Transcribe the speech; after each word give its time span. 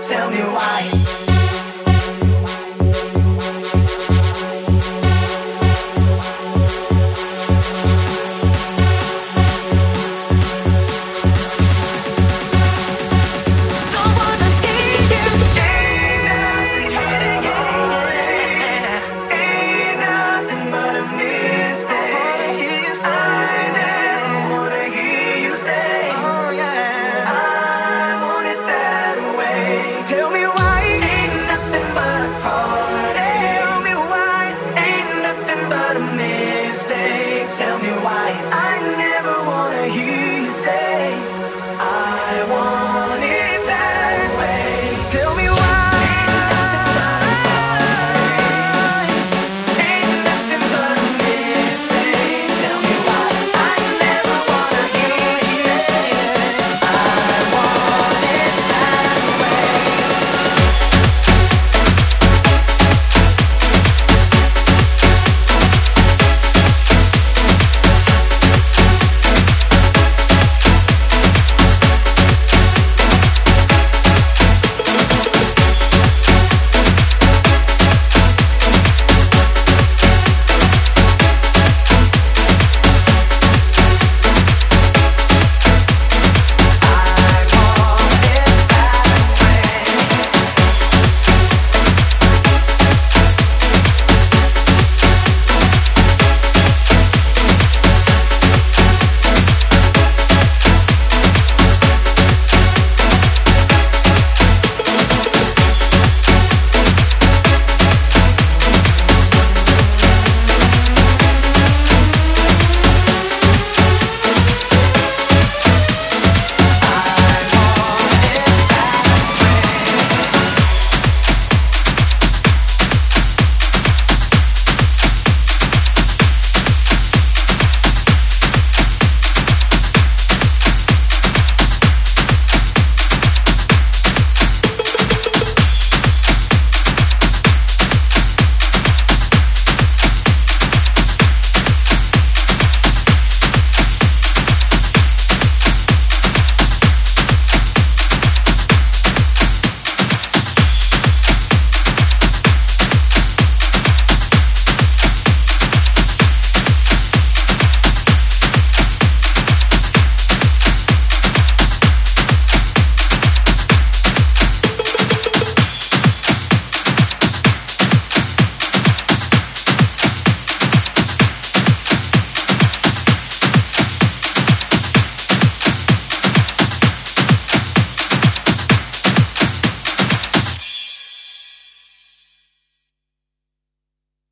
Tell 0.00 0.30
me 0.30 0.38
why. 0.38 1.27